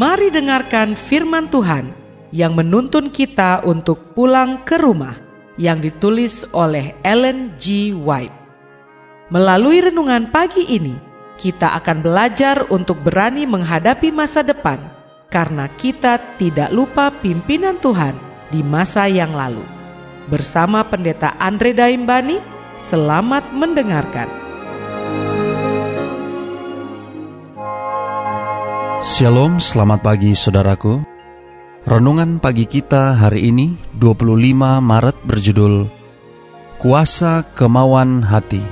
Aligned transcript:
Mari 0.00 0.32
dengarkan 0.32 0.96
firman 0.96 1.52
Tuhan 1.52 1.92
yang 2.32 2.56
menuntun 2.56 3.12
kita 3.12 3.60
untuk 3.68 4.16
pulang 4.16 4.64
ke 4.64 4.80
rumah 4.80 5.12
yang 5.60 5.76
ditulis 5.76 6.48
oleh 6.56 6.96
Ellen 7.04 7.52
G. 7.60 7.92
White. 7.92 8.32
Melalui 9.28 9.84
renungan 9.84 10.32
pagi 10.32 10.64
ini, 10.72 10.96
kita 11.36 11.76
akan 11.76 12.00
belajar 12.00 12.64
untuk 12.72 12.96
berani 13.04 13.44
menghadapi 13.44 14.08
masa 14.08 14.40
depan 14.40 14.80
karena 15.28 15.68
kita 15.68 16.16
tidak 16.40 16.72
lupa 16.72 17.12
pimpinan 17.20 17.76
Tuhan 17.76 18.16
di 18.48 18.64
masa 18.64 19.04
yang 19.04 19.36
lalu. 19.36 19.68
Bersama 20.32 20.80
Pendeta 20.80 21.36
Andre 21.36 21.76
Daimbani, 21.76 22.40
selamat 22.80 23.52
mendengarkan. 23.52 24.39
Shalom, 29.20 29.60
selamat 29.60 30.00
pagi 30.00 30.32
saudaraku. 30.32 31.04
Renungan 31.84 32.40
pagi 32.40 32.64
kita 32.64 33.20
hari 33.20 33.52
ini 33.52 33.76
25 34.00 34.80
Maret 34.80 35.16
berjudul 35.28 35.84
Kuasa 36.80 37.44
Kemauan 37.52 38.24
Hati. 38.24 38.64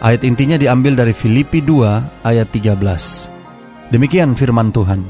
Ayat 0.00 0.24
intinya 0.24 0.56
diambil 0.56 0.96
dari 0.96 1.12
Filipi 1.12 1.60
2 1.60 2.24
ayat 2.24 2.48
13. 2.48 3.92
Demikian 3.92 4.32
firman 4.32 4.72
Tuhan. 4.72 5.04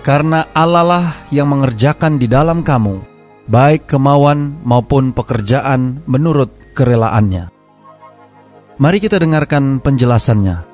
Karena 0.00 0.48
Allah 0.56 0.84
lah 0.88 1.06
yang 1.28 1.52
mengerjakan 1.52 2.16
di 2.16 2.32
dalam 2.32 2.64
kamu, 2.64 2.96
baik 3.44 3.92
kemauan 3.92 4.56
maupun 4.64 5.12
pekerjaan 5.12 6.00
menurut 6.08 6.48
kerelaannya. 6.72 7.52
Mari 8.80 8.98
kita 9.04 9.20
dengarkan 9.20 9.84
penjelasannya. 9.84 10.67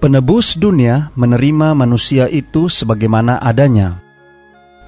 Penebus 0.00 0.56
dunia 0.56 1.12
menerima 1.12 1.76
manusia 1.76 2.24
itu 2.24 2.72
sebagaimana 2.72 3.36
adanya, 3.36 4.00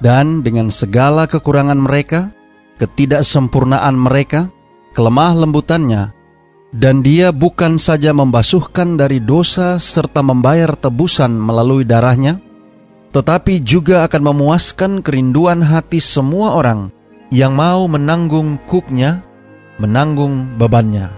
dan 0.01 0.41
dengan 0.41 0.73
segala 0.73 1.29
kekurangan 1.29 1.77
mereka, 1.77 2.33
ketidaksempurnaan 2.81 3.93
mereka, 3.93 4.49
kelemah 4.97 5.37
lembutannya, 5.37 6.09
dan 6.73 7.05
dia 7.05 7.29
bukan 7.29 7.77
saja 7.77 8.09
membasuhkan 8.09 8.97
dari 8.97 9.21
dosa 9.21 9.77
serta 9.77 10.25
membayar 10.25 10.73
tebusan 10.73 11.29
melalui 11.37 11.85
darahnya, 11.85 12.41
tetapi 13.13 13.61
juga 13.61 14.09
akan 14.09 14.33
memuaskan 14.33 15.05
kerinduan 15.05 15.61
hati 15.61 16.01
semua 16.01 16.57
orang 16.57 16.89
yang 17.29 17.53
mau 17.53 17.85
menanggung 17.85 18.57
kuknya, 18.65 19.21
menanggung 19.77 20.57
bebannya. 20.57 21.13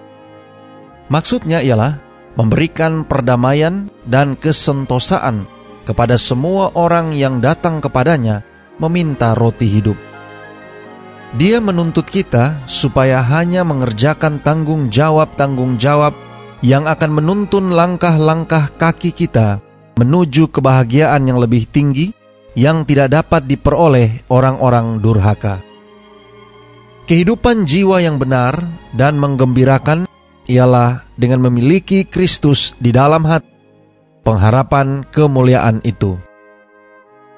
Maksudnya 1.07 1.63
ialah 1.63 2.04
memberikan 2.35 3.07
perdamaian 3.07 3.87
dan 4.07 4.35
kesentosaan 4.35 5.47
kepada 5.87 6.19
semua 6.19 6.71
orang 6.75 7.15
yang 7.15 7.39
datang 7.39 7.79
kepadanya 7.79 8.43
meminta 8.79 9.35
roti 9.35 9.67
hidup. 9.71 9.95
Dia 11.35 11.59
menuntut 11.59 12.07
kita 12.07 12.63
supaya 12.63 13.19
hanya 13.19 13.67
mengerjakan 13.67 14.39
tanggung 14.39 14.87
jawab-tanggung 14.87 15.75
jawab 15.75 16.15
yang 16.63 16.87
akan 16.87 17.11
menuntun 17.11 17.75
langkah-langkah 17.75 18.71
kaki 18.79 19.11
kita 19.11 19.59
menuju 19.99 20.51
kebahagiaan 20.51 21.27
yang 21.27 21.39
lebih 21.39 21.67
tinggi 21.67 22.11
yang 22.55 22.87
tidak 22.87 23.11
dapat 23.11 23.43
diperoleh 23.47 24.23
orang-orang 24.31 25.03
durhaka. 25.03 25.59
Kehidupan 27.05 27.67
jiwa 27.67 28.01
yang 28.01 28.17
benar 28.17 28.63
dan 28.95 29.19
menggembirakan 29.19 30.04
ialah 30.45 31.05
dengan 31.17 31.45
memiliki 31.49 32.05
Kristus 32.05 32.73
di 32.77 32.93
dalam 32.93 33.25
hati, 33.25 33.49
pengharapan 34.25 35.05
kemuliaan 35.09 35.81
itu. 35.85 36.17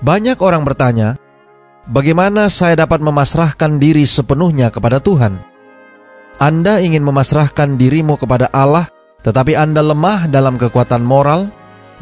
Banyak 0.03 0.37
orang 0.39 0.63
bertanya, 0.63 1.17
bagaimana 1.89 2.51
saya 2.53 2.77
dapat 2.77 3.01
memasrahkan 3.01 3.81
diri 3.81 4.05
sepenuhnya 4.05 4.69
kepada 4.69 5.01
Tuhan? 5.01 5.41
Anda 6.37 6.77
ingin 6.79 7.01
memasrahkan 7.01 7.81
dirimu 7.81 8.21
kepada 8.21 8.53
Allah, 8.53 8.85
tetapi 9.25 9.57
Anda 9.57 9.81
lemah 9.81 10.29
dalam 10.29 10.55
kekuatan 10.61 11.01
moral, 11.01 11.49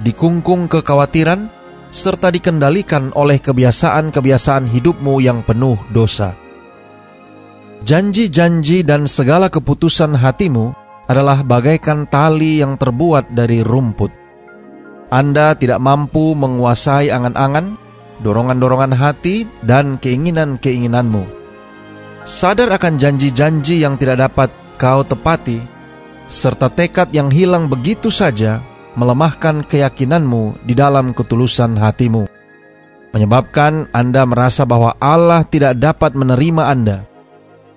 dikungkung 0.04 0.68
kekhawatiran, 0.68 1.48
serta 1.88 2.28
dikendalikan 2.28 3.16
oleh 3.16 3.40
kebiasaan-kebiasaan 3.40 4.68
hidupmu 4.68 5.24
yang 5.24 5.40
penuh 5.48 5.80
dosa. 5.96 6.36
Janji-janji 7.88 8.84
dan 8.84 9.08
segala 9.08 9.48
keputusan 9.48 10.20
hatimu 10.20 10.85
adalah 11.06 11.46
bagaikan 11.46 12.10
tali 12.10 12.62
yang 12.62 12.78
terbuat 12.78 13.34
dari 13.34 13.62
rumput. 13.62 14.12
Anda 15.14 15.54
tidak 15.54 15.78
mampu 15.78 16.34
menguasai 16.34 17.14
angan-angan, 17.14 17.78
dorongan-dorongan 18.26 18.94
hati, 18.98 19.46
dan 19.62 20.02
keinginan-keinginanmu. 20.02 21.24
Sadar 22.26 22.74
akan 22.74 22.98
janji-janji 22.98 23.86
yang 23.86 24.02
tidak 24.02 24.26
dapat 24.30 24.50
kau 24.82 25.06
tepati, 25.06 25.62
serta 26.26 26.74
tekad 26.74 27.14
yang 27.14 27.30
hilang 27.30 27.70
begitu 27.70 28.10
saja 28.10 28.66
melemahkan 28.98 29.62
keyakinanmu 29.62 30.66
di 30.66 30.74
dalam 30.74 31.14
ketulusan 31.14 31.78
hatimu, 31.78 32.26
menyebabkan 33.14 33.94
Anda 33.94 34.26
merasa 34.26 34.66
bahwa 34.66 34.98
Allah 34.98 35.46
tidak 35.46 35.78
dapat 35.78 36.18
menerima 36.18 36.64
Anda. 36.66 36.98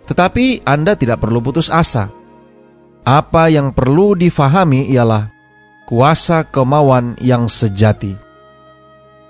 Tetapi 0.08 0.64
Anda 0.64 0.96
tidak 0.96 1.20
perlu 1.20 1.44
putus 1.44 1.68
asa 1.68 2.17
apa 3.06 3.50
yang 3.52 3.74
perlu 3.74 4.18
difahami 4.18 4.90
ialah 4.90 5.30
kuasa 5.88 6.44
kemauan 6.44 7.16
yang 7.22 7.48
sejati. 7.48 8.12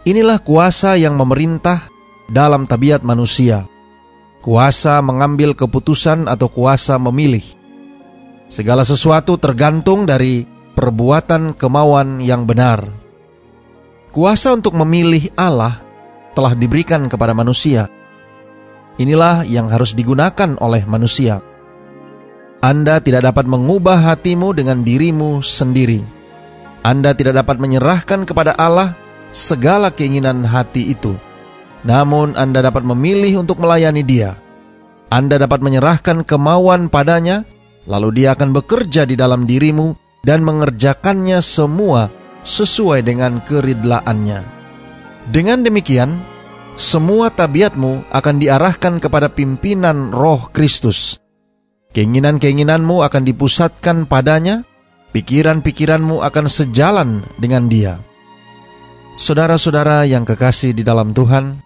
Inilah 0.02 0.40
kuasa 0.42 0.98
yang 0.98 1.14
memerintah 1.14 1.86
dalam 2.26 2.66
tabiat 2.66 3.06
manusia. 3.06 3.68
Kuasa 4.42 4.98
mengambil 5.04 5.52
keputusan 5.52 6.26
atau 6.26 6.48
kuasa 6.48 6.96
memilih. 6.96 7.42
Segala 8.48 8.82
sesuatu 8.82 9.36
tergantung 9.36 10.08
dari 10.08 10.46
perbuatan 10.72 11.58
kemauan 11.58 12.22
yang 12.24 12.48
benar. 12.48 12.86
Kuasa 14.08 14.56
untuk 14.56 14.78
memilih 14.78 15.28
Allah 15.36 15.82
telah 16.32 16.54
diberikan 16.56 17.10
kepada 17.10 17.36
manusia. 17.36 17.90
Inilah 18.96 19.44
yang 19.46 19.68
harus 19.68 19.94
digunakan 19.94 20.56
oleh 20.58 20.82
manusia. 20.88 21.44
Anda 22.58 22.98
tidak 22.98 23.22
dapat 23.22 23.46
mengubah 23.46 24.02
hatimu 24.02 24.50
dengan 24.50 24.82
dirimu 24.82 25.46
sendiri. 25.46 26.02
Anda 26.82 27.14
tidak 27.14 27.46
dapat 27.46 27.62
menyerahkan 27.62 28.26
kepada 28.26 28.50
Allah 28.58 28.98
segala 29.30 29.94
keinginan 29.94 30.42
hati 30.42 30.90
itu. 30.90 31.14
Namun 31.86 32.34
Anda 32.34 32.58
dapat 32.58 32.82
memilih 32.82 33.46
untuk 33.46 33.62
melayani 33.62 34.02
dia. 34.02 34.34
Anda 35.06 35.38
dapat 35.38 35.62
menyerahkan 35.62 36.26
kemauan 36.26 36.90
padanya, 36.90 37.46
lalu 37.86 38.22
dia 38.22 38.34
akan 38.34 38.50
bekerja 38.50 39.06
di 39.06 39.14
dalam 39.14 39.46
dirimu 39.46 39.94
dan 40.26 40.42
mengerjakannya 40.42 41.38
semua 41.38 42.10
sesuai 42.42 43.06
dengan 43.06 43.38
keridlaannya. 43.38 44.42
Dengan 45.30 45.62
demikian, 45.62 46.10
semua 46.74 47.30
tabiatmu 47.30 48.10
akan 48.10 48.34
diarahkan 48.42 48.98
kepada 48.98 49.30
pimpinan 49.30 50.10
roh 50.10 50.50
Kristus 50.50 51.22
Keinginan-keinginanmu 51.98 53.02
akan 53.02 53.26
dipusatkan 53.26 54.06
padanya, 54.06 54.62
pikiran-pikiranmu 55.10 56.22
akan 56.22 56.46
sejalan 56.46 57.26
dengan 57.42 57.66
dia. 57.66 57.98
Saudara-saudara 59.18 60.06
yang 60.06 60.22
kekasih 60.22 60.78
di 60.78 60.86
dalam 60.86 61.10
Tuhan, 61.10 61.58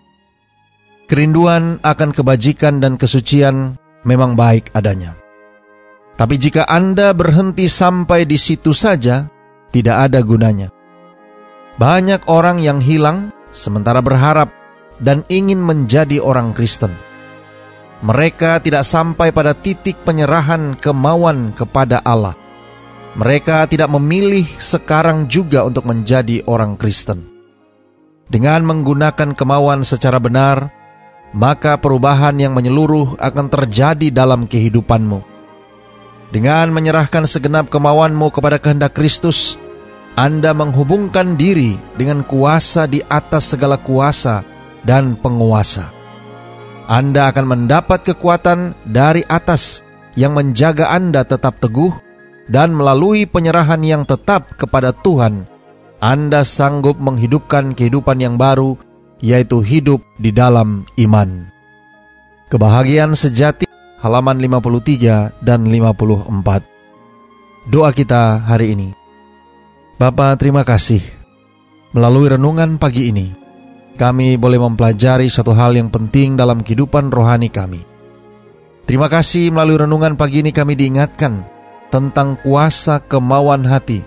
kerinduan 1.04 1.84
akan 1.84 2.16
kebajikan 2.16 2.80
dan 2.80 2.96
kesucian 2.96 3.76
memang 4.08 4.32
baik 4.32 4.72
adanya. 4.72 5.20
Tapi 6.16 6.40
jika 6.40 6.64
Anda 6.64 7.12
berhenti 7.12 7.68
sampai 7.68 8.24
di 8.24 8.40
situ 8.40 8.72
saja, 8.72 9.28
tidak 9.68 10.08
ada 10.08 10.24
gunanya. 10.24 10.72
Banyak 11.76 12.24
orang 12.32 12.64
yang 12.64 12.80
hilang 12.80 13.36
sementara 13.52 14.00
berharap 14.00 14.48
dan 14.96 15.28
ingin 15.28 15.60
menjadi 15.60 16.24
orang 16.24 16.56
Kristen 16.56 17.11
mereka 18.02 18.58
tidak 18.58 18.82
sampai 18.82 19.30
pada 19.30 19.54
titik 19.54 20.02
penyerahan 20.02 20.74
kemauan 20.74 21.54
kepada 21.54 22.02
Allah. 22.02 22.34
Mereka 23.14 23.70
tidak 23.70 23.94
memilih 23.94 24.42
sekarang 24.58 25.30
juga 25.30 25.62
untuk 25.62 25.86
menjadi 25.86 26.42
orang 26.50 26.74
Kristen. 26.74 27.22
Dengan 28.26 28.66
menggunakan 28.66 29.38
kemauan 29.38 29.86
secara 29.86 30.18
benar, 30.18 30.72
maka 31.30 31.78
perubahan 31.78 32.34
yang 32.42 32.58
menyeluruh 32.58 33.20
akan 33.22 33.46
terjadi 33.46 34.10
dalam 34.10 34.50
kehidupanmu. 34.50 35.22
Dengan 36.34 36.74
menyerahkan 36.74 37.28
segenap 37.28 37.70
kemauanmu 37.70 38.32
kepada 38.34 38.58
kehendak 38.58 38.96
Kristus, 38.96 39.60
Anda 40.18 40.56
menghubungkan 40.56 41.36
diri 41.36 41.76
dengan 41.94 42.24
kuasa 42.26 42.88
di 42.88 43.04
atas 43.04 43.52
segala 43.52 43.76
kuasa 43.78 44.42
dan 44.82 45.14
penguasa. 45.14 46.01
Anda 46.92 47.32
akan 47.32 47.48
mendapat 47.48 48.04
kekuatan 48.04 48.76
dari 48.84 49.24
atas 49.24 49.80
yang 50.12 50.36
menjaga 50.36 50.92
Anda 50.92 51.24
tetap 51.24 51.56
teguh 51.56 51.88
dan 52.52 52.76
melalui 52.76 53.24
penyerahan 53.24 53.80
yang 53.80 54.04
tetap 54.04 54.60
kepada 54.60 54.92
Tuhan, 54.92 55.48
Anda 56.04 56.44
sanggup 56.44 57.00
menghidupkan 57.00 57.72
kehidupan 57.72 58.20
yang 58.20 58.36
baru, 58.36 58.76
yaitu 59.24 59.64
hidup 59.64 60.04
di 60.20 60.36
dalam 60.36 60.84
iman. 61.00 61.48
Kebahagiaan 62.52 63.16
sejati 63.16 63.64
halaman 64.04 64.36
53 64.36 65.32
dan 65.40 65.64
54. 65.64 67.72
Doa 67.72 67.88
kita 67.96 68.44
hari 68.44 68.76
ini. 68.76 68.92
Bapa, 69.96 70.36
terima 70.36 70.60
kasih. 70.60 71.00
Melalui 71.96 72.36
renungan 72.36 72.76
pagi 72.76 73.08
ini, 73.08 73.41
kami 73.96 74.40
boleh 74.40 74.58
mempelajari 74.60 75.28
satu 75.28 75.52
hal 75.52 75.76
yang 75.76 75.92
penting 75.92 76.34
dalam 76.34 76.64
kehidupan 76.64 77.12
rohani 77.12 77.52
kami. 77.52 77.84
Terima 78.88 79.06
kasih 79.06 79.54
melalui 79.54 79.86
renungan 79.86 80.18
pagi 80.18 80.42
ini 80.42 80.50
kami 80.50 80.74
diingatkan 80.74 81.44
tentang 81.92 82.40
kuasa 82.40 83.04
kemauan 83.04 83.68
hati, 83.68 84.02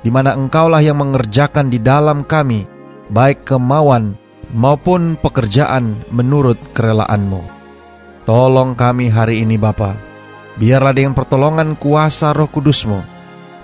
di 0.00 0.10
mana 0.10 0.32
Engkaulah 0.38 0.80
yang 0.80 1.02
mengerjakan 1.02 1.68
di 1.68 1.82
dalam 1.82 2.22
kami, 2.22 2.64
baik 3.10 3.44
kemauan 3.44 4.16
maupun 4.54 5.18
pekerjaan 5.18 5.98
menurut 6.14 6.56
kerelaanmu. 6.72 7.42
Tolong 8.24 8.72
kami 8.72 9.12
hari 9.12 9.44
ini 9.44 9.60
Bapa, 9.60 9.92
biarlah 10.56 10.96
dengan 10.96 11.12
pertolongan 11.12 11.76
kuasa 11.76 12.32
roh 12.32 12.48
kudusmu, 12.48 13.02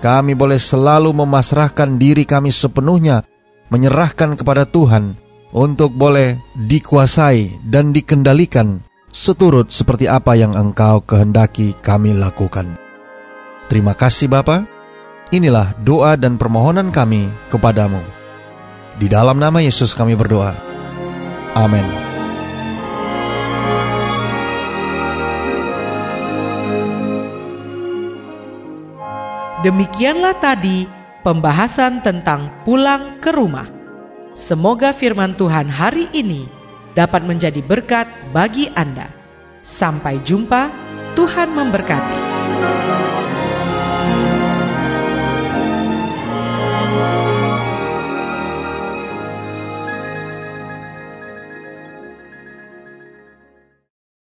kami 0.03 0.37
boleh 0.37 0.61
selalu 0.61 1.09
memasrahkan 1.15 1.97
diri 1.97 2.27
kami 2.27 2.53
sepenuhnya, 2.53 3.25
menyerahkan 3.73 4.37
kepada 4.37 4.69
Tuhan, 4.69 5.17
untuk 5.51 5.95
boleh 5.95 6.39
dikuasai 6.55 7.63
dan 7.67 7.91
dikendalikan 7.91 8.79
seturut 9.11 9.69
seperti 9.69 10.07
apa 10.07 10.39
yang 10.39 10.55
engkau 10.55 11.03
kehendaki 11.03 11.75
kami 11.83 12.15
lakukan. 12.15 12.79
Terima 13.67 13.95
kasih 13.95 14.31
Bapa. 14.31 14.67
Inilah 15.31 15.75
doa 15.79 16.19
dan 16.19 16.35
permohonan 16.35 16.91
kami 16.91 17.31
kepadamu. 17.47 18.03
Di 18.99 19.07
dalam 19.07 19.39
nama 19.39 19.63
Yesus 19.63 19.95
kami 19.95 20.15
berdoa. 20.19 20.51
Amin. 21.55 21.87
Demikianlah 29.61 30.35
tadi 30.41 30.89
pembahasan 31.21 32.01
tentang 32.01 32.49
pulang 32.65 33.21
ke 33.21 33.29
rumah. 33.29 33.80
Semoga 34.31 34.95
firman 34.95 35.35
Tuhan 35.35 35.67
hari 35.67 36.07
ini 36.15 36.47
dapat 36.95 37.27
menjadi 37.27 37.59
berkat 37.59 38.07
bagi 38.31 38.71
Anda. 38.79 39.11
Sampai 39.59 40.23
jumpa, 40.23 40.71
Tuhan 41.19 41.51
memberkati. 41.51 42.19